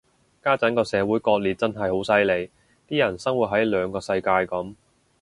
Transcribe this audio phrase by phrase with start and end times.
[0.41, 2.49] 家陣個社會割裂真係好犀利，
[2.87, 4.73] 啲人生活喺兩個世界噉